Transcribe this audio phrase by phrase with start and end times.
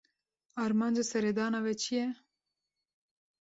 [0.63, 2.07] Armanca seredana we çi ye?